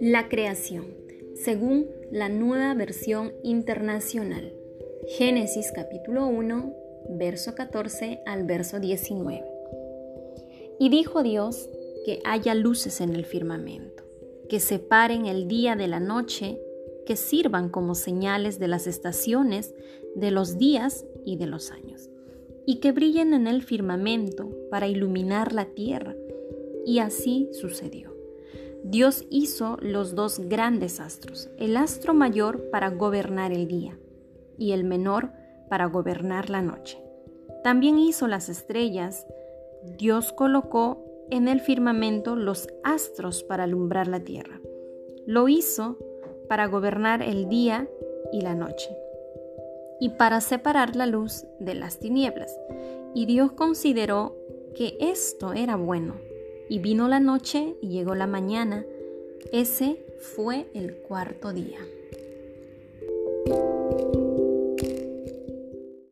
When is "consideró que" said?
53.52-54.96